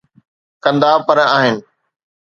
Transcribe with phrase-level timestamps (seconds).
[0.63, 1.55] ڪندا 'پر آهن.